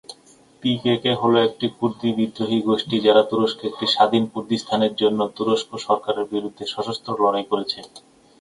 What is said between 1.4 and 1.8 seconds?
একটি